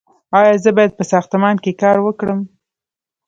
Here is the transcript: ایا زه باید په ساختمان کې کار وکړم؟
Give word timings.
ایا 0.39 0.53
زه 0.63 0.69
باید 0.77 0.91
په 0.97 1.03
ساختمان 1.11 1.55
کې 1.63 1.71
کار 1.81 1.97
وکړم؟ 2.01 2.39